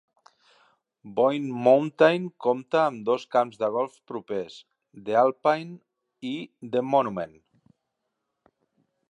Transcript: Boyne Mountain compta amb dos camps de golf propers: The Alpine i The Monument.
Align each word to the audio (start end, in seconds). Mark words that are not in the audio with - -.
Boyne 1.17 1.59
Mountain 1.67 2.25
compta 2.45 2.79
amb 2.83 3.03
dos 3.09 3.27
camps 3.35 3.61
de 3.65 3.69
golf 3.75 3.99
propers: 4.13 4.57
The 5.11 5.19
Alpine 5.27 5.79
i 6.33 6.35
The 6.75 6.85
Monument. 6.95 7.39